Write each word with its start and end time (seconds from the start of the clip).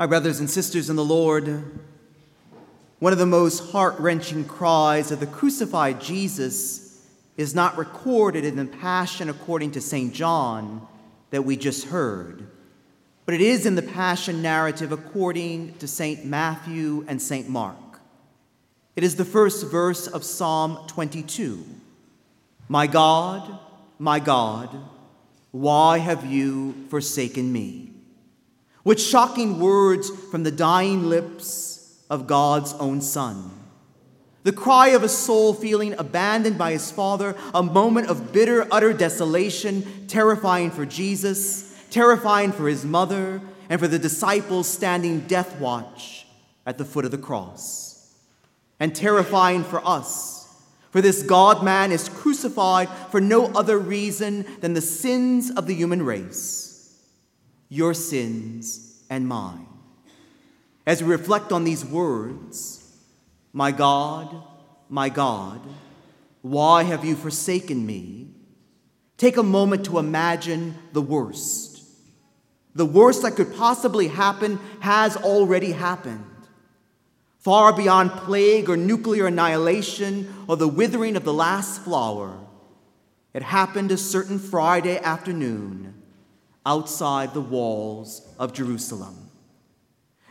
My 0.00 0.06
brothers 0.06 0.40
and 0.40 0.48
sisters 0.48 0.88
in 0.88 0.96
the 0.96 1.04
Lord, 1.04 1.62
one 3.00 3.12
of 3.12 3.18
the 3.18 3.26
most 3.26 3.70
heart 3.70 4.00
wrenching 4.00 4.46
cries 4.46 5.10
of 5.10 5.20
the 5.20 5.26
crucified 5.26 6.00
Jesus 6.00 7.06
is 7.36 7.54
not 7.54 7.76
recorded 7.76 8.46
in 8.46 8.56
the 8.56 8.64
Passion 8.64 9.28
according 9.28 9.72
to 9.72 9.80
St. 9.82 10.14
John 10.14 10.88
that 11.28 11.42
we 11.42 11.54
just 11.54 11.88
heard, 11.88 12.48
but 13.26 13.34
it 13.34 13.42
is 13.42 13.66
in 13.66 13.74
the 13.74 13.82
Passion 13.82 14.40
narrative 14.40 14.90
according 14.90 15.74
to 15.74 15.86
St. 15.86 16.24
Matthew 16.24 17.04
and 17.06 17.20
St. 17.20 17.46
Mark. 17.46 18.00
It 18.96 19.04
is 19.04 19.16
the 19.16 19.26
first 19.26 19.70
verse 19.70 20.06
of 20.06 20.24
Psalm 20.24 20.78
22 20.86 21.62
My 22.70 22.86
God, 22.86 23.58
my 23.98 24.18
God, 24.18 24.74
why 25.50 25.98
have 25.98 26.24
you 26.24 26.86
forsaken 26.88 27.52
me? 27.52 27.90
What 28.82 28.98
shocking 28.98 29.60
words 29.60 30.10
from 30.30 30.42
the 30.42 30.50
dying 30.50 31.08
lips 31.08 32.02
of 32.08 32.26
God's 32.26 32.72
own 32.74 33.00
Son. 33.00 33.50
The 34.42 34.52
cry 34.52 34.88
of 34.88 35.02
a 35.02 35.08
soul 35.08 35.52
feeling 35.52 35.94
abandoned 35.98 36.56
by 36.56 36.72
his 36.72 36.90
Father, 36.90 37.36
a 37.52 37.62
moment 37.62 38.08
of 38.08 38.32
bitter, 38.32 38.66
utter 38.70 38.94
desolation, 38.94 40.06
terrifying 40.08 40.70
for 40.70 40.86
Jesus, 40.86 41.78
terrifying 41.90 42.52
for 42.52 42.66
his 42.66 42.84
mother, 42.84 43.42
and 43.68 43.78
for 43.78 43.86
the 43.86 43.98
disciples 43.98 44.66
standing 44.66 45.20
death 45.20 45.60
watch 45.60 46.26
at 46.64 46.78
the 46.78 46.86
foot 46.86 47.04
of 47.04 47.10
the 47.10 47.18
cross. 47.18 48.16
And 48.80 48.96
terrifying 48.96 49.62
for 49.62 49.86
us, 49.86 50.48
for 50.90 51.02
this 51.02 51.22
God 51.22 51.62
man 51.62 51.92
is 51.92 52.08
crucified 52.08 52.88
for 53.10 53.20
no 53.20 53.46
other 53.48 53.78
reason 53.78 54.46
than 54.60 54.72
the 54.72 54.80
sins 54.80 55.50
of 55.50 55.66
the 55.66 55.74
human 55.74 56.02
race 56.02 56.69
your 57.70 57.94
sins 57.94 59.00
and 59.08 59.26
mine. 59.26 59.66
As 60.86 61.02
we 61.02 61.10
reflect 61.10 61.52
on 61.52 61.64
these 61.64 61.84
words, 61.84 62.76
My 63.52 63.72
God, 63.72 64.42
my 64.88 65.08
God, 65.08 65.60
why 66.42 66.82
have 66.82 67.04
you 67.04 67.16
forsaken 67.16 67.86
me? 67.86 68.28
Take 69.16 69.36
a 69.36 69.42
moment 69.42 69.84
to 69.86 69.98
imagine 69.98 70.74
the 70.92 71.02
worst. 71.02 71.82
The 72.74 72.86
worst 72.86 73.22
that 73.22 73.36
could 73.36 73.54
possibly 73.54 74.08
happen 74.08 74.58
has 74.80 75.16
already 75.16 75.72
happened. 75.72 76.24
Far 77.38 77.72
beyond 77.72 78.10
plague 78.12 78.68
or 78.68 78.76
nuclear 78.76 79.26
annihilation 79.26 80.32
or 80.46 80.56
the 80.56 80.68
withering 80.68 81.16
of 81.16 81.24
the 81.24 81.32
last 81.32 81.82
flower, 81.82 82.38
it 83.32 83.42
happened 83.42 83.92
a 83.92 83.96
certain 83.96 84.38
Friday 84.38 84.98
afternoon 84.98 85.99
outside 86.64 87.34
the 87.34 87.40
walls 87.40 88.26
of 88.38 88.52
Jerusalem. 88.52 89.30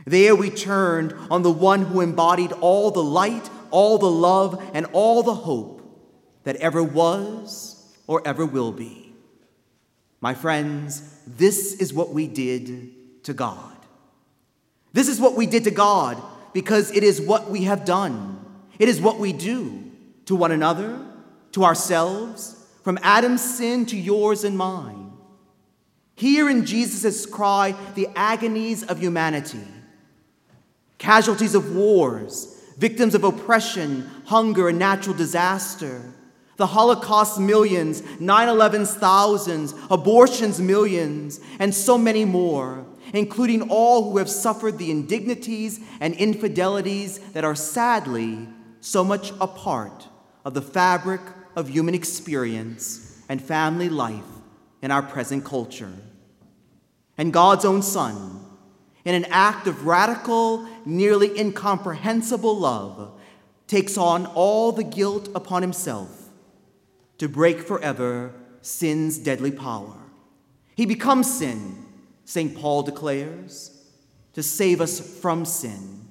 There 0.05 0.35
we 0.35 0.49
turned 0.49 1.13
on 1.29 1.43
the 1.43 1.51
one 1.51 1.83
who 1.83 2.01
embodied 2.01 2.51
all 2.53 2.91
the 2.91 3.03
light, 3.03 3.49
all 3.71 3.97
the 3.97 4.09
love, 4.09 4.63
and 4.73 4.85
all 4.93 5.23
the 5.23 5.33
hope 5.33 5.81
that 6.43 6.55
ever 6.57 6.81
was 6.81 7.75
or 8.07 8.21
ever 8.25 8.45
will 8.45 8.71
be. 8.71 9.13
My 10.21 10.33
friends, 10.33 11.19
this 11.27 11.73
is 11.73 11.93
what 11.93 12.09
we 12.09 12.27
did 12.27 13.23
to 13.23 13.33
God. 13.33 13.75
This 14.93 15.07
is 15.07 15.19
what 15.19 15.35
we 15.35 15.45
did 15.45 15.65
to 15.65 15.71
God 15.71 16.21
because 16.53 16.91
it 16.91 17.03
is 17.03 17.21
what 17.21 17.49
we 17.49 17.63
have 17.63 17.85
done. 17.85 18.43
It 18.79 18.89
is 18.89 18.99
what 18.99 19.19
we 19.19 19.33
do 19.33 19.91
to 20.25 20.35
one 20.35 20.51
another, 20.51 20.99
to 21.51 21.63
ourselves, 21.63 22.65
from 22.83 22.97
Adam's 23.01 23.41
sin 23.41 23.85
to 23.87 23.97
yours 23.97 24.43
and 24.43 24.57
mine. 24.57 25.08
Hear 26.19 26.49
in 26.49 26.65
Jesus' 26.65 27.25
cry 27.25 27.73
the 27.95 28.09
agonies 28.13 28.83
of 28.83 28.99
humanity 28.99 29.65
casualties 30.97 31.55
of 31.55 31.73
wars, 31.73 32.61
victims 32.77 33.15
of 33.15 33.23
oppression, 33.23 34.05
hunger, 34.25 34.67
and 34.67 34.77
natural 34.77 35.15
disaster, 35.15 36.01
the 36.57 36.67
Holocaust 36.67 37.39
millions, 37.39 38.03
9 38.19 38.47
11's 38.49 38.95
thousands, 38.95 39.73
abortions 39.89 40.59
millions, 40.59 41.39
and 41.57 41.73
so 41.73 41.97
many 41.97 42.25
more, 42.25 42.85
including 43.13 43.69
all 43.69 44.11
who 44.11 44.17
have 44.17 44.29
suffered 44.29 44.77
the 44.77 44.91
indignities 44.91 45.79
and 46.01 46.13
infidelities 46.15 47.19
that 47.31 47.45
are 47.45 47.55
sadly 47.55 48.45
so 48.81 49.05
much 49.05 49.31
a 49.39 49.47
part 49.47 50.09
of 50.43 50.53
the 50.53 50.61
fabric 50.61 51.21
of 51.55 51.69
human 51.69 51.95
experience 51.95 53.23
and 53.29 53.41
family 53.41 53.87
life 53.87 54.38
in 54.81 54.91
our 54.91 55.01
present 55.03 55.45
culture 55.45 55.93
and 57.19 57.33
God's 57.33 57.65
own 57.65 57.81
Son, 57.81 58.39
in 59.03 59.13
an 59.13 59.25
act 59.25 59.67
of 59.67 59.85
radical, 59.85 60.65
nearly 60.85 61.37
incomprehensible 61.37 62.57
love, 62.57 63.19
takes 63.67 63.97
on 63.97 64.25
all 64.25 64.71
the 64.71 64.85
guilt 64.85 65.27
upon 65.35 65.61
himself 65.61 66.29
to 67.17 67.27
break 67.27 67.59
forever 67.59 68.33
sin's 68.61 69.17
deadly 69.17 69.51
power. 69.51 69.97
He 70.75 70.85
becomes 70.85 71.29
sin, 71.29 71.85
St. 72.23 72.55
Paul 72.55 72.83
declares, 72.83 73.77
to 74.31 74.41
save 74.41 74.79
us 74.79 75.19
from 75.19 75.43
sin. 75.43 76.07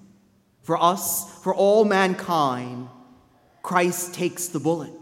For 0.62 0.76
us, 0.76 1.40
for 1.42 1.54
all 1.54 1.86
mankind, 1.86 2.90
Christ 3.62 4.12
takes 4.12 4.48
the 4.48 4.60
bullet. 4.60 4.97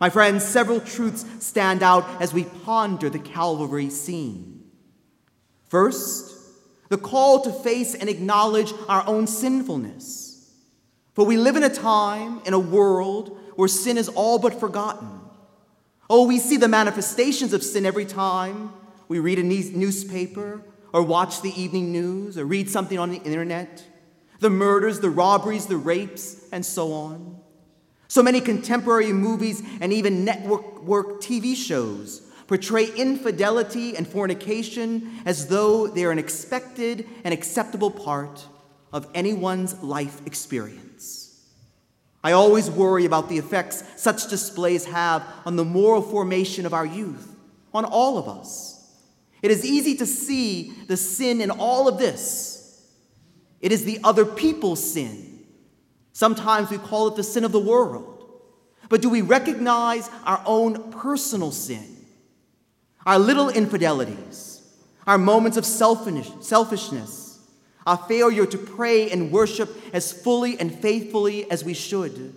My 0.00 0.10
friends, 0.10 0.44
several 0.44 0.80
truths 0.80 1.24
stand 1.40 1.82
out 1.82 2.04
as 2.20 2.32
we 2.32 2.44
ponder 2.44 3.10
the 3.10 3.18
Calvary 3.18 3.90
scene. 3.90 4.64
First, 5.66 6.36
the 6.88 6.98
call 6.98 7.40
to 7.42 7.52
face 7.52 7.94
and 7.94 8.08
acknowledge 8.08 8.72
our 8.88 9.06
own 9.06 9.26
sinfulness. 9.26 10.50
For 11.14 11.26
we 11.26 11.36
live 11.36 11.56
in 11.56 11.64
a 11.64 11.74
time, 11.74 12.40
in 12.46 12.54
a 12.54 12.58
world, 12.58 13.38
where 13.56 13.68
sin 13.68 13.98
is 13.98 14.08
all 14.08 14.38
but 14.38 14.60
forgotten. 14.60 15.20
Oh, 16.08 16.26
we 16.26 16.38
see 16.38 16.56
the 16.56 16.68
manifestations 16.68 17.52
of 17.52 17.62
sin 17.62 17.84
every 17.84 18.06
time 18.06 18.72
we 19.08 19.18
read 19.18 19.38
a 19.38 19.42
newspaper, 19.42 20.62
or 20.92 21.02
watch 21.02 21.42
the 21.42 21.60
evening 21.60 21.92
news, 21.92 22.38
or 22.38 22.44
read 22.44 22.70
something 22.70 22.98
on 22.98 23.10
the 23.10 23.22
internet. 23.22 23.84
The 24.40 24.50
murders, 24.50 25.00
the 25.00 25.10
robberies, 25.10 25.66
the 25.66 25.76
rapes, 25.76 26.48
and 26.52 26.64
so 26.64 26.92
on. 26.92 27.40
So 28.08 28.22
many 28.22 28.40
contemporary 28.40 29.12
movies 29.12 29.62
and 29.80 29.92
even 29.92 30.24
network 30.24 30.82
work 30.82 31.20
TV 31.20 31.54
shows 31.54 32.22
portray 32.46 32.86
infidelity 32.96 33.94
and 33.94 34.08
fornication 34.08 35.20
as 35.26 35.48
though 35.48 35.86
they 35.86 36.04
are 36.04 36.10
an 36.10 36.18
expected 36.18 37.06
and 37.22 37.34
acceptable 37.34 37.90
part 37.90 38.46
of 38.90 39.06
anyone's 39.14 39.82
life 39.82 40.26
experience. 40.26 41.44
I 42.24 42.32
always 42.32 42.70
worry 42.70 43.04
about 43.04 43.28
the 43.28 43.36
effects 43.36 43.84
such 43.96 44.28
displays 44.28 44.86
have 44.86 45.22
on 45.44 45.56
the 45.56 45.64
moral 45.64 46.00
formation 46.00 46.64
of 46.64 46.72
our 46.72 46.86
youth, 46.86 47.36
on 47.74 47.84
all 47.84 48.16
of 48.16 48.28
us. 48.28 48.74
It 49.42 49.50
is 49.50 49.64
easy 49.64 49.96
to 49.98 50.06
see 50.06 50.72
the 50.88 50.96
sin 50.96 51.42
in 51.42 51.50
all 51.50 51.86
of 51.86 51.98
this. 51.98 52.82
It 53.60 53.70
is 53.70 53.84
the 53.84 54.00
other 54.02 54.24
people's 54.24 54.92
sin. 54.92 55.37
Sometimes 56.18 56.70
we 56.70 56.78
call 56.78 57.06
it 57.06 57.16
the 57.16 57.22
sin 57.22 57.44
of 57.44 57.52
the 57.52 57.60
world. 57.60 58.14
But 58.88 59.02
do 59.02 59.08
we 59.08 59.22
recognize 59.22 60.10
our 60.24 60.42
own 60.44 60.90
personal 60.90 61.52
sin? 61.52 61.98
our 63.08 63.18
little 63.18 63.48
infidelities, 63.48 64.60
our 65.06 65.16
moments 65.16 65.56
of 65.56 65.64
selfishness, 65.64 67.40
our 67.86 67.96
failure 67.96 68.44
to 68.44 68.58
pray 68.58 69.10
and 69.10 69.32
worship 69.32 69.70
as 69.94 70.12
fully 70.12 70.60
and 70.60 70.74
faithfully 70.74 71.50
as 71.50 71.64
we 71.64 71.72
should, 71.72 72.34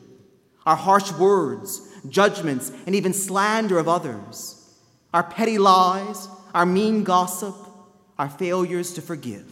our 0.66 0.78
harsh 0.78 1.12
words, 1.12 1.94
judgments, 2.08 2.72
and 2.86 2.96
even 2.96 3.12
slander 3.12 3.78
of 3.80 3.90
others, 3.90 4.74
our 5.14 5.24
petty 5.24 5.58
lies, 5.58 6.30
our 6.54 6.66
mean 6.66 7.04
gossip, 7.04 7.56
our 8.18 8.30
failures 8.30 8.94
to 8.94 9.02
forgive. 9.02 9.52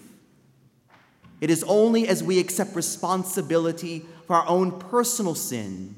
It 1.42 1.50
is 1.50 1.65
only 1.68 2.07
as 2.07 2.24
we 2.24 2.39
accept 2.39 2.77
responsibility 2.77 4.06
for 4.29 4.35
our 4.35 4.47
own 4.47 4.77
personal 4.77 5.33
sin 5.33 5.95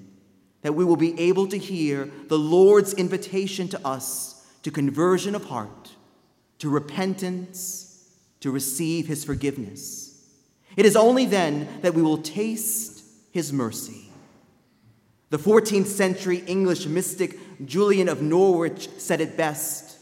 that 0.62 0.74
we 0.74 0.86
will 0.86 0.96
be 0.96 1.20
able 1.20 1.46
to 1.48 1.58
hear 1.58 2.10
the 2.30 2.40
Lord's 2.40 2.94
invitation 2.94 3.68
to 3.68 3.86
us 3.86 4.48
to 4.64 4.72
conversion 4.72 5.36
of 5.36 5.44
heart, 5.44 5.92
to 6.60 6.70
repentance, 6.70 8.10
to 8.40 8.50
receive 8.50 9.06
his 9.06 9.26
forgiveness. 9.26 10.18
It 10.78 10.86
is 10.86 10.96
only 10.96 11.26
then 11.26 11.68
that 11.82 11.94
we 11.94 12.02
will 12.02 12.20
taste 12.20 13.04
his 13.32 13.52
mercy. 13.52 14.10
The 15.30 15.38
14th 15.38 15.88
century 15.88 16.38
English 16.48 16.86
mystic 16.86 17.38
Julian 17.66 18.08
of 18.08 18.22
Norwich 18.22 18.88
said 18.98 19.20
it 19.20 19.36
best. 19.36 19.98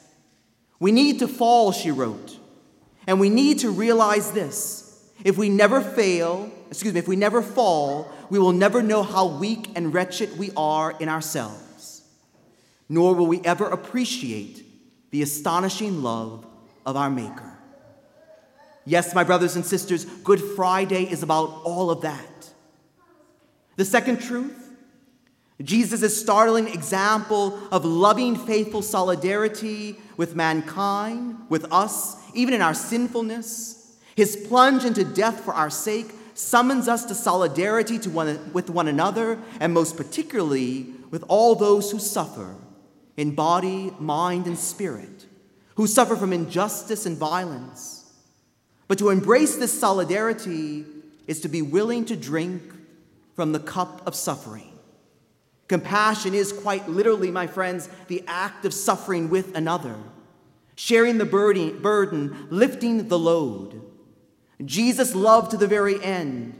We 0.79 0.91
need 0.91 1.17
to 1.17 1.27
fall, 1.27 1.71
she 1.71 1.89
wrote, 1.89 2.37
and 3.07 3.19
we 3.19 3.31
need 3.31 3.57
to 3.61 3.71
realize 3.71 4.33
this. 4.33 4.88
If 5.23 5.37
we 5.37 5.49
never 5.49 5.81
fail, 5.81 6.51
excuse 6.69 6.93
me, 6.93 6.99
if 6.99 7.07
we 7.07 7.15
never 7.15 7.41
fall, 7.41 8.11
we 8.29 8.39
will 8.39 8.53
never 8.53 8.81
know 8.81 9.03
how 9.03 9.27
weak 9.27 9.71
and 9.75 9.93
wretched 9.93 10.37
we 10.37 10.51
are 10.55 10.95
in 10.99 11.09
ourselves 11.09 11.69
nor 12.89 13.13
will 13.13 13.27
we 13.27 13.39
ever 13.41 13.67
appreciate 13.67 14.65
the 15.11 15.21
astonishing 15.21 16.01
love 16.01 16.45
of 16.85 16.97
our 16.97 17.09
Maker. 17.09 17.57
Yes, 18.85 19.13
my 19.13 19.23
brothers 19.23 19.55
and 19.55 19.63
sisters, 19.63 20.05
Good 20.05 20.41
Friday 20.41 21.03
is 21.03 21.21
about 21.21 21.61
all 21.63 21.91
of 21.91 22.01
that. 22.01 22.51
The 23.75 23.85
second 23.85 24.19
truth 24.19 24.55
Jesus' 25.61 26.17
startling 26.17 26.69
example 26.69 27.59
of 27.69 27.83
loving, 27.83 28.37
faithful 28.37 28.81
solidarity 28.81 29.97
with 30.15 30.33
mankind, 30.33 31.35
with 31.49 31.69
us, 31.69 32.15
even 32.33 32.53
in 32.53 32.61
our 32.61 32.73
sinfulness, 32.73 33.78
his 34.19 34.35
plunge 34.35 34.83
into 34.83 35.05
death 35.05 35.45
for 35.45 35.53
our 35.53 35.69
sake 35.69 36.11
summons 36.33 36.89
us 36.89 37.05
to 37.05 37.15
solidarity 37.15 37.97
to 37.99 38.09
one, 38.09 38.51
with 38.51 38.69
one 38.69 38.89
another, 38.89 39.39
and 39.61 39.73
most 39.73 39.95
particularly 39.95 40.87
with 41.09 41.23
all 41.29 41.55
those 41.55 41.89
who 41.89 41.99
suffer 41.99 42.57
in 43.15 43.33
body, 43.33 43.93
mind, 43.97 44.45
and 44.45 44.59
spirit, 44.59 45.25
who 45.75 45.87
suffer 45.87 46.17
from 46.17 46.33
injustice 46.33 47.05
and 47.05 47.15
violence. 47.15 48.11
But 48.89 48.97
to 48.97 49.09
embrace 49.09 49.55
this 49.55 49.79
solidarity 49.79 50.83
is 51.25 51.39
to 51.39 51.47
be 51.47 51.61
willing 51.61 52.03
to 52.05 52.17
drink 52.17 52.61
from 53.37 53.53
the 53.53 53.59
cup 53.61 54.05
of 54.05 54.15
suffering. 54.15 54.77
Compassion 55.69 56.33
is 56.33 56.51
quite 56.51 56.89
literally, 56.89 57.31
my 57.31 57.47
friends, 57.47 57.87
the 58.09 58.25
act 58.27 58.65
of 58.65 58.73
suffering 58.73 59.29
with 59.29 59.55
another, 59.55 59.95
sharing 60.75 61.19
the 61.19 61.25
burden, 61.25 61.81
burden, 61.81 62.47
lifting 62.49 63.07
the 63.07 63.17
load. 63.17 63.85
Jesus 64.65 65.15
loved 65.15 65.51
to 65.51 65.57
the 65.57 65.67
very 65.67 66.03
end, 66.03 66.53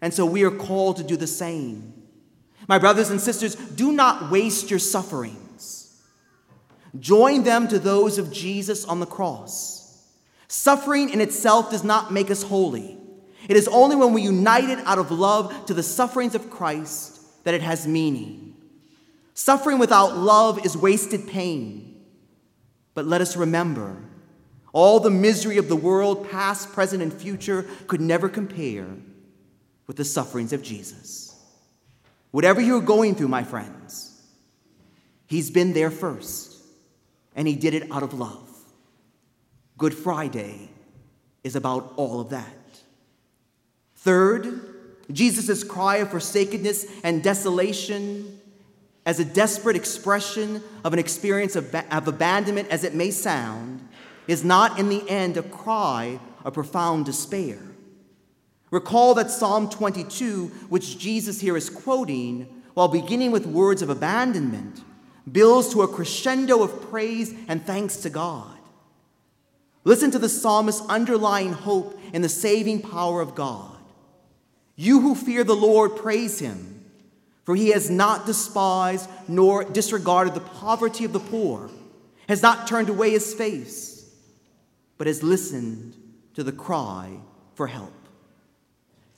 and 0.00 0.12
so 0.12 0.26
we 0.26 0.42
are 0.44 0.50
called 0.50 0.96
to 0.96 1.04
do 1.04 1.16
the 1.16 1.26
same. 1.26 1.94
My 2.66 2.78
brothers 2.78 3.10
and 3.10 3.20
sisters, 3.20 3.54
do 3.54 3.92
not 3.92 4.30
waste 4.30 4.70
your 4.70 4.78
sufferings. 4.78 6.00
Join 6.98 7.44
them 7.44 7.68
to 7.68 7.78
those 7.78 8.18
of 8.18 8.32
Jesus 8.32 8.84
on 8.84 9.00
the 9.00 9.06
cross. 9.06 10.08
Suffering 10.48 11.10
in 11.10 11.20
itself 11.20 11.70
does 11.70 11.84
not 11.84 12.12
make 12.12 12.30
us 12.30 12.42
holy. 12.42 12.98
It 13.48 13.56
is 13.56 13.68
only 13.68 13.96
when 13.96 14.12
we 14.12 14.22
unite 14.22 14.68
it 14.68 14.78
out 14.84 14.98
of 14.98 15.10
love 15.10 15.66
to 15.66 15.74
the 15.74 15.82
sufferings 15.82 16.34
of 16.34 16.50
Christ 16.50 17.44
that 17.44 17.54
it 17.54 17.62
has 17.62 17.86
meaning. 17.86 18.54
Suffering 19.34 19.78
without 19.78 20.16
love 20.16 20.64
is 20.66 20.76
wasted 20.76 21.28
pain. 21.28 22.04
But 22.94 23.06
let 23.06 23.20
us 23.20 23.36
remember 23.36 23.96
all 24.72 25.00
the 25.00 25.10
misery 25.10 25.58
of 25.58 25.68
the 25.68 25.76
world, 25.76 26.30
past, 26.30 26.72
present, 26.72 27.02
and 27.02 27.12
future, 27.12 27.66
could 27.86 28.00
never 28.00 28.28
compare 28.28 28.86
with 29.86 29.96
the 29.96 30.04
sufferings 30.04 30.52
of 30.52 30.62
Jesus. 30.62 31.34
Whatever 32.30 32.60
you're 32.60 32.80
going 32.80 33.14
through, 33.14 33.28
my 33.28 33.42
friends, 33.42 34.06
He's 35.26 35.50
been 35.50 35.72
there 35.72 35.90
first, 35.90 36.56
and 37.34 37.46
He 37.46 37.54
did 37.54 37.74
it 37.74 37.90
out 37.90 38.02
of 38.02 38.14
love. 38.14 38.48
Good 39.78 39.94
Friday 39.94 40.68
is 41.42 41.56
about 41.56 41.92
all 41.96 42.20
of 42.20 42.30
that. 42.30 42.46
Third, 43.96 44.76
Jesus' 45.12 45.64
cry 45.64 45.96
of 45.96 46.10
forsakenness 46.10 46.86
and 47.02 47.22
desolation 47.22 48.40
as 49.06 49.18
a 49.18 49.24
desperate 49.24 49.76
expression 49.76 50.62
of 50.84 50.92
an 50.92 50.98
experience 50.98 51.56
of, 51.56 51.74
of, 51.74 52.06
abandonment, 52.06 52.68
as 52.68 52.84
it 52.84 52.94
may 52.94 53.10
sound, 53.10 53.86
is 54.30 54.44
not 54.44 54.78
in 54.78 54.88
the 54.88 55.08
end 55.10 55.36
a 55.36 55.42
cry 55.42 56.20
of 56.44 56.54
profound 56.54 57.04
despair. 57.04 57.58
Recall 58.70 59.14
that 59.14 59.28
Psalm 59.28 59.68
22, 59.68 60.46
which 60.68 60.98
Jesus 60.98 61.40
here 61.40 61.56
is 61.56 61.68
quoting, 61.68 62.62
while 62.74 62.86
beginning 62.86 63.32
with 63.32 63.44
words 63.44 63.82
of 63.82 63.90
abandonment, 63.90 64.82
builds 65.30 65.70
to 65.70 65.82
a 65.82 65.88
crescendo 65.88 66.62
of 66.62 66.90
praise 66.90 67.34
and 67.48 67.66
thanks 67.66 67.96
to 67.96 68.10
God. 68.10 68.56
Listen 69.82 70.12
to 70.12 70.18
the 70.20 70.28
psalmist's 70.28 70.88
underlying 70.88 71.52
hope 71.52 71.98
in 72.12 72.22
the 72.22 72.28
saving 72.28 72.82
power 72.82 73.20
of 73.20 73.34
God. 73.34 73.76
You 74.76 75.00
who 75.00 75.16
fear 75.16 75.42
the 75.42 75.56
Lord, 75.56 75.96
praise 75.96 76.38
him, 76.38 76.84
for 77.44 77.56
he 77.56 77.70
has 77.70 77.90
not 77.90 78.26
despised 78.26 79.10
nor 79.26 79.64
disregarded 79.64 80.34
the 80.34 80.40
poverty 80.40 81.04
of 81.04 81.12
the 81.12 81.18
poor, 81.18 81.68
has 82.28 82.42
not 82.42 82.68
turned 82.68 82.88
away 82.88 83.10
his 83.10 83.34
face, 83.34 83.99
but 85.00 85.06
has 85.06 85.22
listened 85.22 85.96
to 86.34 86.44
the 86.44 86.52
cry 86.52 87.08
for 87.54 87.66
help. 87.66 87.94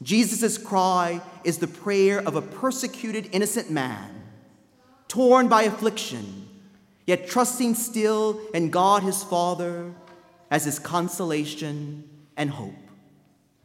Jesus' 0.01 0.57
cry 0.57 1.21
is 1.43 1.59
the 1.59 1.67
prayer 1.67 2.21
of 2.21 2.37
a 2.37 2.41
persecuted 2.41 3.29
innocent 3.33 3.69
man, 3.69 4.23
torn 5.09 5.49
by 5.49 5.63
affliction, 5.65 6.49
yet 7.05 7.27
trusting 7.27 7.75
still 7.75 8.41
in 8.55 8.71
God 8.71 9.03
his 9.03 9.25
Father 9.25 9.93
as 10.53 10.67
his 10.67 10.79
consolation 10.79 12.09
and 12.37 12.51
hope. 12.51 12.89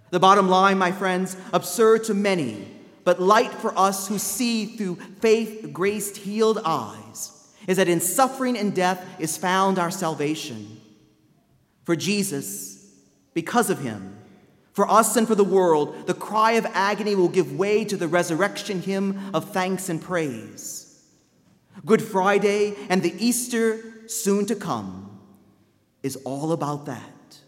The 0.10 0.20
bottom 0.20 0.50
line, 0.50 0.80
my 0.80 0.92
friends, 0.92 1.38
absurd 1.54 2.06
to 2.06 2.16
many, 2.16 2.68
but 3.04 3.22
light 3.22 3.54
for 3.54 3.78
us 3.78 4.08
who 4.08 4.18
see 4.18 4.66
through 4.66 4.96
faith 5.22 5.70
graced, 5.72 6.18
healed 6.18 6.60
eyes, 6.66 7.54
is 7.68 7.78
that 7.78 7.88
in 7.88 8.02
suffering 8.02 8.58
and 8.58 8.74
death 8.74 9.06
is 9.20 9.38
found 9.38 9.78
our 9.78 9.92
salvation. 9.92 10.77
For 11.88 11.96
Jesus, 11.96 12.86
because 13.34 13.70
of 13.70 13.80
him, 13.80 14.18
for 14.74 14.92
us 14.92 15.16
and 15.16 15.26
for 15.26 15.36
the 15.36 15.46
world, 15.46 16.06
the 16.06 16.14
cry 16.14 16.52
of 16.52 16.66
agony 16.74 17.16
will 17.16 17.30
give 17.30 17.58
way 17.58 17.86
to 17.86 17.96
the 17.96 18.10
resurrection 18.10 18.82
hymn 18.82 19.32
of 19.34 19.52
thanks 19.52 19.88
and 19.88 20.02
praise. 20.02 21.02
Good 21.86 22.02
Friday 22.02 22.76
and 22.90 23.02
the 23.02 23.16
Easter 23.26 24.10
soon 24.10 24.46
to 24.48 24.56
come 24.56 25.22
is 26.04 26.18
all 26.26 26.52
about 26.52 26.88
that. 26.88 27.40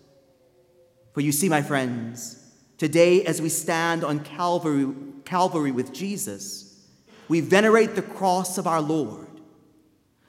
For 1.12 1.20
you 1.20 1.34
see, 1.34 1.50
my 1.50 1.62
friends, 1.62 2.42
Today, 2.78 3.26
as 3.26 3.42
we 3.42 3.50
stand 3.50 4.06
on 4.06 4.22
Calvary, 4.22 4.88
Calvary 5.26 5.72
with 5.72 5.92
Jesus, 5.92 6.80
we 7.28 7.42
venerate 7.42 7.96
the 7.96 8.02
cross 8.02 8.58
of 8.58 8.68
our 8.68 8.80
Lord. 8.80 9.28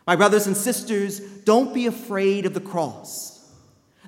My 0.05 0.17
brothers 0.17 0.49
and 0.49 0.57
sisters, 0.57 1.21
don't 1.21 1.73
be 1.73 1.87
afraid 1.87 2.47
of 2.47 2.55
the 2.55 2.61
cross. 2.61 3.40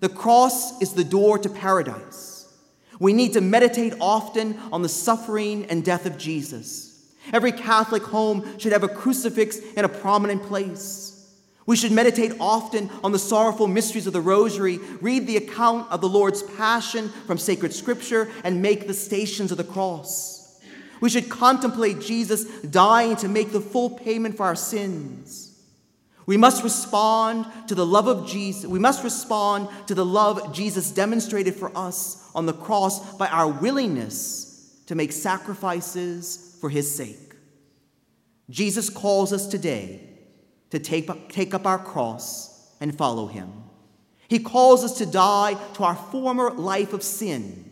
The 0.03 0.09
cross 0.09 0.83
is 0.83 0.95
the 0.95 1.05
door 1.05 1.39
to 1.39 1.49
paradise. 1.49 2.53
We 2.99 3.13
need 3.13 3.35
to 3.35 3.41
meditate 3.41 3.95
often 4.01 4.59
on 4.73 4.83
the 4.83 4.89
suffering 4.89 5.67
and 5.67 5.85
death 5.85 6.07
of 6.07 6.19
Jesus. 6.19 7.15
Every 7.33 7.53
Catholic 7.53 8.03
home 8.03 8.59
should 8.59 8.73
have 8.73 8.83
a 8.83 8.89
crucifix 8.89 9.59
in 9.59 9.85
a 9.85 9.89
prominent 9.89 10.43
place. 10.43 11.33
We 11.67 11.77
should 11.77 11.93
meditate 11.93 12.33
often 12.41 12.91
on 13.05 13.13
the 13.13 13.19
sorrowful 13.21 13.69
mysteries 13.69 14.09
of 14.09 14.13
the 14.13 14.21
Rosary, 14.21 14.79
read 15.01 15.29
the 15.29 15.37
account 15.37 15.89
of 15.93 16.01
the 16.01 16.09
Lord's 16.09 16.43
Passion 16.43 17.09
from 17.29 17.39
sacred 17.39 17.73
scripture, 17.73 18.29
and 18.43 18.61
make 18.61 18.89
the 18.89 18.95
stations 18.95 19.53
of 19.53 19.57
the 19.57 19.63
cross. 19.63 20.61
We 21.01 21.11
should 21.11 21.29
contemplate 21.29 22.01
Jesus 22.01 22.45
dying 22.63 23.15
to 23.19 23.29
make 23.29 23.53
the 23.53 23.61
full 23.61 23.91
payment 23.91 24.37
for 24.37 24.47
our 24.47 24.57
sins. 24.57 25.52
We 26.27 26.37
must 26.37 26.63
respond 26.63 27.47
to 27.69 27.75
the 27.75 27.87
love 27.87 28.07
of 28.07 28.29
Jesus. 28.29 28.67
We 28.67 28.79
must 28.79 29.03
respond 29.03 29.69
to 29.89 29.95
the 29.95 30.05
love 30.05 30.55
Jesus 30.55 30.91
demonstrated 30.91 31.55
for 31.57 31.77
us 31.77 32.31
on 32.35 32.47
the 32.47 32.53
cross 32.53 33.15
by 33.17 33.29
our 33.29 33.49
willingness 33.49 34.83
to 34.87 34.95
make 34.95 35.13
sacrifices 35.13 36.57
for 36.61 36.71
his 36.71 36.93
sake. 36.95 37.35
Jesus 38.51 38.91
calls 38.91 39.33
us 39.33 39.47
today 39.47 40.09
to 40.71 40.79
take, 40.79 41.29
take 41.29 41.55
up 41.55 41.67
our 41.67 41.79
cross 41.79 42.73
and 42.81 42.97
follow 42.97 43.27
him. 43.27 43.53
He 44.29 44.39
calls 44.39 44.85
us 44.85 44.99
to 44.99 45.07
die 45.07 45.55
to 45.75 45.85
our 45.85 45.95
former 45.95 46.51
life 46.51 46.93
of 46.93 47.03
sin 47.03 47.71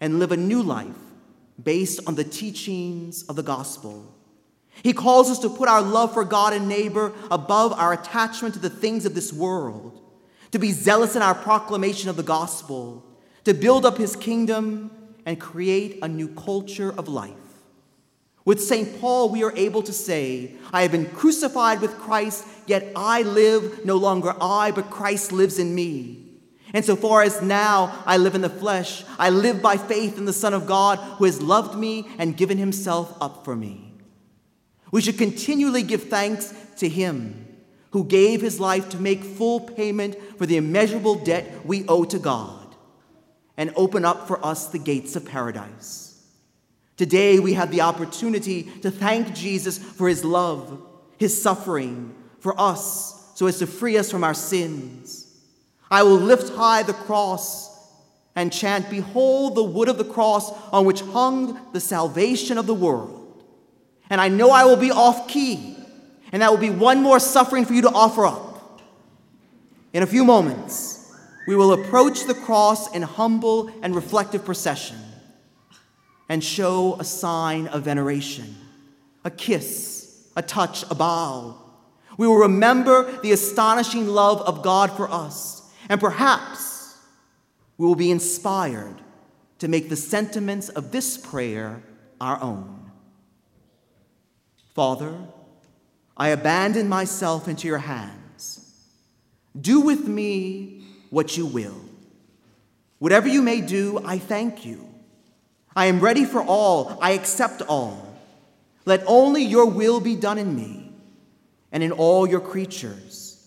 and 0.00 0.18
live 0.18 0.32
a 0.32 0.36
new 0.36 0.62
life 0.62 0.96
based 1.62 2.00
on 2.06 2.14
the 2.14 2.24
teachings 2.24 3.22
of 3.24 3.36
the 3.36 3.42
gospel. 3.42 4.14
He 4.82 4.92
calls 4.92 5.30
us 5.30 5.38
to 5.40 5.48
put 5.48 5.68
our 5.68 5.82
love 5.82 6.12
for 6.14 6.24
God 6.24 6.52
and 6.52 6.68
neighbor 6.68 7.12
above 7.30 7.72
our 7.72 7.92
attachment 7.92 8.54
to 8.54 8.60
the 8.60 8.70
things 8.70 9.04
of 9.06 9.14
this 9.14 9.32
world, 9.32 10.00
to 10.50 10.58
be 10.58 10.72
zealous 10.72 11.14
in 11.14 11.22
our 11.22 11.34
proclamation 11.34 12.08
of 12.08 12.16
the 12.16 12.22
gospel, 12.22 13.04
to 13.44 13.54
build 13.54 13.86
up 13.86 13.98
his 13.98 14.16
kingdom 14.16 14.90
and 15.24 15.40
create 15.40 15.98
a 16.02 16.08
new 16.08 16.28
culture 16.28 16.92
of 16.96 17.08
life. 17.08 17.34
With 18.44 18.60
St. 18.60 19.00
Paul, 19.00 19.28
we 19.28 19.44
are 19.44 19.56
able 19.56 19.82
to 19.84 19.92
say, 19.92 20.56
I 20.72 20.82
have 20.82 20.90
been 20.90 21.10
crucified 21.10 21.80
with 21.80 21.96
Christ, 21.98 22.44
yet 22.66 22.92
I 22.96 23.22
live, 23.22 23.84
no 23.84 23.96
longer 23.96 24.34
I, 24.40 24.72
but 24.72 24.90
Christ 24.90 25.30
lives 25.30 25.60
in 25.60 25.74
me. 25.74 26.18
And 26.74 26.84
so 26.84 26.96
far 26.96 27.22
as 27.22 27.40
now 27.40 28.02
I 28.04 28.16
live 28.16 28.34
in 28.34 28.40
the 28.40 28.48
flesh, 28.48 29.04
I 29.18 29.30
live 29.30 29.62
by 29.62 29.76
faith 29.76 30.18
in 30.18 30.24
the 30.24 30.32
Son 30.32 30.54
of 30.54 30.66
God 30.66 30.98
who 30.98 31.24
has 31.24 31.40
loved 31.40 31.78
me 31.78 32.08
and 32.18 32.36
given 32.36 32.58
himself 32.58 33.16
up 33.20 33.44
for 33.44 33.54
me. 33.54 33.91
We 34.92 35.00
should 35.00 35.18
continually 35.18 35.82
give 35.82 36.04
thanks 36.04 36.54
to 36.76 36.88
him 36.88 37.48
who 37.90 38.04
gave 38.04 38.40
his 38.40 38.60
life 38.60 38.90
to 38.90 38.98
make 38.98 39.24
full 39.24 39.60
payment 39.60 40.16
for 40.38 40.46
the 40.46 40.56
immeasurable 40.56 41.16
debt 41.16 41.66
we 41.66 41.86
owe 41.88 42.04
to 42.04 42.18
God 42.18 42.74
and 43.56 43.72
open 43.74 44.04
up 44.04 44.28
for 44.28 44.44
us 44.44 44.66
the 44.68 44.78
gates 44.78 45.16
of 45.16 45.24
paradise. 45.24 46.22
Today, 46.96 47.38
we 47.38 47.54
have 47.54 47.70
the 47.70 47.80
opportunity 47.80 48.64
to 48.82 48.90
thank 48.90 49.34
Jesus 49.34 49.78
for 49.78 50.08
his 50.08 50.24
love, 50.24 50.80
his 51.18 51.40
suffering 51.40 52.14
for 52.40 52.58
us, 52.60 53.32
so 53.34 53.46
as 53.46 53.58
to 53.58 53.66
free 53.66 53.96
us 53.96 54.10
from 54.10 54.24
our 54.24 54.34
sins. 54.34 55.26
I 55.90 56.02
will 56.02 56.16
lift 56.16 56.54
high 56.54 56.82
the 56.82 56.92
cross 56.92 57.70
and 58.34 58.52
chant, 58.52 58.88
Behold 58.88 59.54
the 59.54 59.62
wood 59.62 59.88
of 59.88 59.98
the 59.98 60.04
cross 60.04 60.50
on 60.70 60.84
which 60.84 61.00
hung 61.00 61.72
the 61.72 61.80
salvation 61.80 62.56
of 62.56 62.66
the 62.66 62.74
world. 62.74 63.21
And 64.12 64.20
I 64.20 64.28
know 64.28 64.50
I 64.50 64.66
will 64.66 64.76
be 64.76 64.90
off 64.90 65.26
key, 65.26 65.74
and 66.32 66.42
that 66.42 66.50
will 66.50 66.58
be 66.58 66.68
one 66.68 67.00
more 67.00 67.18
suffering 67.18 67.64
for 67.64 67.72
you 67.72 67.80
to 67.80 67.88
offer 67.88 68.26
up. 68.26 68.82
In 69.94 70.02
a 70.02 70.06
few 70.06 70.22
moments, 70.22 71.10
we 71.46 71.56
will 71.56 71.72
approach 71.72 72.24
the 72.24 72.34
cross 72.34 72.94
in 72.94 73.00
humble 73.00 73.72
and 73.80 73.94
reflective 73.94 74.44
procession 74.44 74.98
and 76.28 76.44
show 76.44 76.96
a 77.00 77.04
sign 77.04 77.68
of 77.68 77.84
veneration, 77.84 78.54
a 79.24 79.30
kiss, 79.30 80.28
a 80.36 80.42
touch, 80.42 80.84
a 80.90 80.94
bow. 80.94 81.56
We 82.18 82.26
will 82.26 82.36
remember 82.36 83.18
the 83.22 83.32
astonishing 83.32 84.06
love 84.06 84.42
of 84.42 84.62
God 84.62 84.94
for 84.94 85.10
us, 85.10 85.62
and 85.88 85.98
perhaps 85.98 86.98
we 87.78 87.86
will 87.86 87.94
be 87.94 88.10
inspired 88.10 88.96
to 89.60 89.68
make 89.68 89.88
the 89.88 89.96
sentiments 89.96 90.68
of 90.68 90.92
this 90.92 91.16
prayer 91.16 91.82
our 92.20 92.38
own. 92.42 92.91
Father, 94.74 95.14
I 96.16 96.28
abandon 96.28 96.88
myself 96.88 97.48
into 97.48 97.66
your 97.66 97.78
hands. 97.78 98.60
Do 99.58 99.80
with 99.80 100.08
me 100.08 100.84
what 101.10 101.36
you 101.36 101.46
will. 101.46 101.80
Whatever 102.98 103.28
you 103.28 103.42
may 103.42 103.60
do, 103.60 104.00
I 104.04 104.18
thank 104.18 104.64
you. 104.64 104.88
I 105.74 105.86
am 105.86 106.00
ready 106.00 106.24
for 106.24 106.42
all, 106.42 106.98
I 107.00 107.12
accept 107.12 107.62
all. 107.62 108.16
Let 108.84 109.02
only 109.06 109.42
your 109.42 109.66
will 109.66 110.00
be 110.00 110.16
done 110.16 110.38
in 110.38 110.54
me 110.54 110.92
and 111.70 111.82
in 111.82 111.92
all 111.92 112.26
your 112.26 112.40
creatures. 112.40 113.46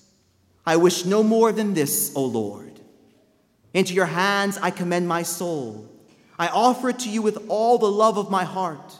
I 0.66 0.78
wish 0.78 1.06
no 1.06 1.24
more 1.24 1.52
than 1.52 1.74
this, 1.74 2.12
O 2.16 2.26
Lord. 2.26 2.80
Into 3.74 3.94
your 3.94 4.06
hands 4.06 4.58
I 4.62 4.72
commend 4.72 5.08
my 5.08 5.24
soul. 5.24 5.90
I 6.38 6.48
offer 6.48 6.90
it 6.90 7.00
to 7.00 7.10
you 7.10 7.22
with 7.22 7.46
all 7.50 7.78
the 7.78 7.92
love 7.92 8.18
of 8.18 8.32
my 8.32 8.44
heart. 8.44 9.00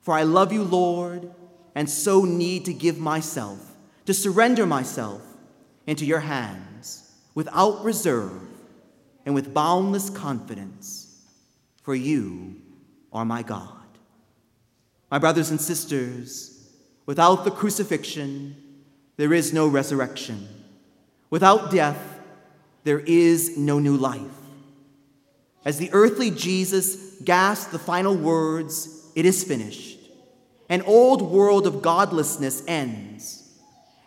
For 0.00 0.14
I 0.14 0.22
love 0.22 0.52
you, 0.52 0.64
Lord, 0.64 1.30
and 1.74 1.88
so 1.88 2.24
need 2.24 2.64
to 2.64 2.72
give 2.72 2.98
myself, 2.98 3.58
to 4.06 4.14
surrender 4.14 4.66
myself 4.66 5.22
into 5.86 6.04
your 6.04 6.20
hands 6.20 7.10
without 7.34 7.84
reserve 7.84 8.42
and 9.24 9.34
with 9.34 9.54
boundless 9.54 10.10
confidence, 10.10 11.24
for 11.82 11.94
you 11.94 12.56
are 13.12 13.24
my 13.24 13.42
God. 13.42 13.76
My 15.10 15.18
brothers 15.18 15.50
and 15.50 15.60
sisters, 15.60 16.68
without 17.06 17.44
the 17.44 17.50
crucifixion, 17.50 18.56
there 19.16 19.32
is 19.34 19.52
no 19.52 19.66
resurrection. 19.66 20.48
Without 21.28 21.70
death, 21.70 22.20
there 22.84 23.00
is 23.00 23.56
no 23.56 23.78
new 23.78 23.96
life. 23.96 24.20
As 25.64 25.78
the 25.78 25.90
earthly 25.92 26.30
Jesus 26.30 27.20
gasped 27.22 27.72
the 27.72 27.78
final 27.78 28.16
words, 28.16 28.96
It 29.14 29.26
is 29.26 29.44
finished, 29.44 29.99
an 30.70 30.80
old 30.82 31.20
world 31.20 31.66
of 31.66 31.82
godlessness 31.82 32.62
ends, 32.66 33.52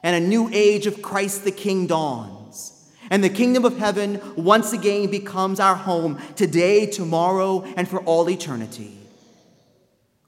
and 0.01 0.15
a 0.15 0.27
new 0.27 0.50
age 0.51 0.88
of 0.88 1.01
Christ 1.01 1.43
the 1.43 1.51
King 1.51 1.86
dawns. 1.86 2.72
And 3.12 3.24
the 3.24 3.29
kingdom 3.29 3.65
of 3.65 3.77
heaven 3.77 4.20
once 4.36 4.74
again 4.74 5.12
becomes 5.12 5.60
our 5.60 5.75
home 5.75 6.20
today, 6.36 6.88
tomorrow, 6.88 7.63
and 7.77 7.88
for 7.88 8.00
all 8.00 8.29
eternity. 8.29 8.98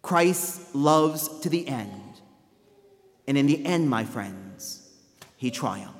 Christ 0.01 0.75
loves 0.75 1.39
to 1.39 1.49
the 1.49 1.67
end. 1.67 2.01
And 3.27 3.37
in 3.37 3.47
the 3.47 3.65
end, 3.65 3.89
my 3.89 4.03
friends, 4.03 4.87
he 5.37 5.49
triumphs. 5.49 5.94